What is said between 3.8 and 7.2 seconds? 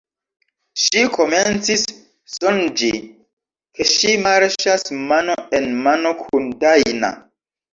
ŝi marŝas mano en mano kun Dajna.